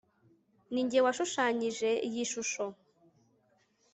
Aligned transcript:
ninjye 0.71 0.99
washushanyije 1.05 1.89
iyi 2.07 2.23
shusho 2.31 2.65